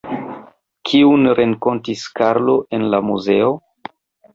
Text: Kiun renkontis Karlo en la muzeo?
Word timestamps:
Kiun 0.91 1.29
renkontis 1.41 2.09
Karlo 2.21 2.59
en 2.79 2.91
la 2.97 3.07
muzeo? 3.13 3.57